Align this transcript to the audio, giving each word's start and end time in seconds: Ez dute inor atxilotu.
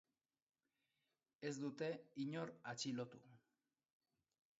Ez 1.49 1.51
dute 1.65 1.89
inor 2.23 2.53
atxilotu. 2.73 3.21